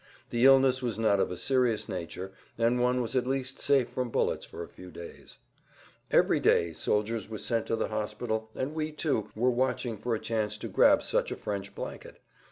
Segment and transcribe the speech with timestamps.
[0.31, 4.09] The illness was not of a serious nature, and one was at least safe from
[4.09, 5.37] bullets for a few days.
[6.09, 10.19] Every day soldiers were sent to the hospital, and we, too, were watching for a
[10.19, 12.19] chance to grab such a French blanket.